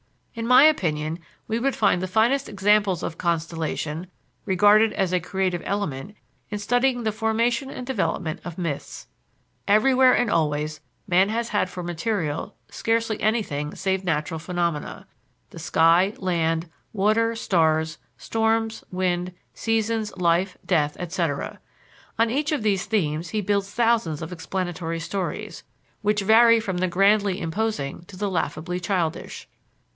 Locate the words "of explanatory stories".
24.23-25.61